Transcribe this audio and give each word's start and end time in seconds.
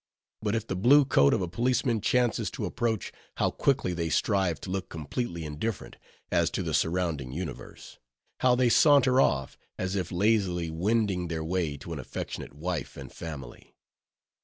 But 0.41 0.55
if 0.55 0.65
the 0.65 0.75
blue 0.75 1.05
coat 1.05 1.31
of 1.31 1.43
a 1.43 1.47
policeman 1.47 2.01
chances 2.01 2.49
to 2.57 2.65
approach, 2.65 3.11
how 3.35 3.51
quickly 3.51 3.93
they 3.93 4.09
strive 4.09 4.59
to 4.61 4.71
look 4.71 4.89
completely 4.89 5.45
indifferent, 5.45 5.97
as 6.31 6.49
to 6.57 6.63
the 6.63 6.73
surrounding 6.73 7.31
universe; 7.31 7.99
how 8.39 8.55
they 8.55 8.67
saunter 8.69 9.21
off, 9.21 9.59
as 9.77 9.95
if 9.95 10.11
lazily 10.11 10.71
wending 10.71 11.27
their 11.27 11.43
way 11.43 11.77
to 11.77 11.93
an 11.93 11.99
affectionate 11.99 12.55
wife 12.55 12.97
and 12.97 13.13
family. 13.13 13.75